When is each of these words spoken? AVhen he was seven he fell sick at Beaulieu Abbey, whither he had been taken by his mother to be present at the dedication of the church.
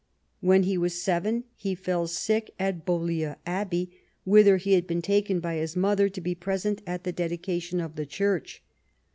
AVhen 0.43 0.63
he 0.65 0.79
was 0.79 0.99
seven 0.99 1.43
he 1.55 1.75
fell 1.75 2.07
sick 2.07 2.55
at 2.57 2.83
Beaulieu 2.85 3.35
Abbey, 3.45 3.99
whither 4.23 4.57
he 4.57 4.73
had 4.73 4.87
been 4.87 5.03
taken 5.03 5.39
by 5.39 5.57
his 5.57 5.75
mother 5.75 6.09
to 6.09 6.19
be 6.19 6.33
present 6.33 6.81
at 6.87 7.03
the 7.03 7.11
dedication 7.11 7.79
of 7.79 7.95
the 7.95 8.07
church. 8.07 8.63